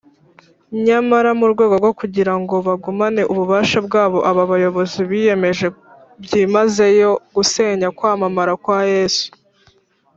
[0.85, 5.67] Nyamara mu rwego rwo kugira ngo bagumane ububasha bwabo, aba bayobozi biyemeje
[6.23, 9.27] byimazeyo gusenya kwamamara kwa Yesu